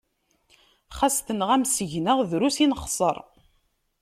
Xas 0.97 1.17
tenɣam 1.25 1.63
seg-neɣ, 1.67 2.19
drus 2.29 2.57
i 2.63 2.67
nexseṛ. 2.67 3.17